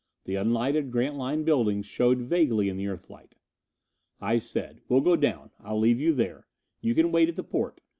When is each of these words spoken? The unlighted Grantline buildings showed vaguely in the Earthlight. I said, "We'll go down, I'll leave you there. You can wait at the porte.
The 0.23 0.33
unlighted 0.33 0.89
Grantline 0.89 1.43
buildings 1.43 1.85
showed 1.85 2.21
vaguely 2.23 2.69
in 2.69 2.77
the 2.77 2.87
Earthlight. 2.87 3.35
I 4.19 4.39
said, 4.39 4.81
"We'll 4.89 5.01
go 5.01 5.15
down, 5.15 5.51
I'll 5.59 5.77
leave 5.79 5.99
you 5.99 6.11
there. 6.11 6.47
You 6.81 6.95
can 6.95 7.11
wait 7.11 7.29
at 7.29 7.35
the 7.35 7.43
porte. 7.43 7.81